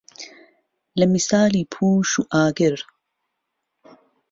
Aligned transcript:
له 0.99 1.05
میسالی 1.13 1.63
پووش 1.73 2.09
و 2.19 2.23
ئاگر 2.33 2.75